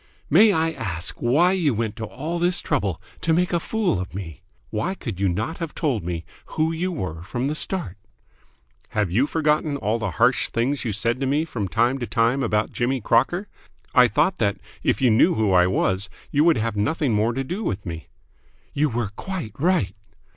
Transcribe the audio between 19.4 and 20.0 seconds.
right."